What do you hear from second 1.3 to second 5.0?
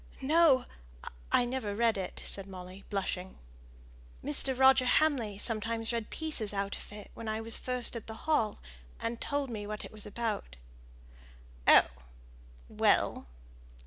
I never read it!" said Molly, blushing. "Mr. Roger